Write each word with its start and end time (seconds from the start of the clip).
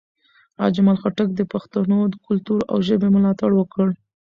اجمل 0.67 0.95
خټک 1.01 1.29
د 1.35 1.41
پښتنو 1.53 1.99
کلتور 2.27 2.61
او 2.71 2.77
ژبې 2.87 3.07
ملاتړ 3.15 3.49
وکړ. 3.55 3.87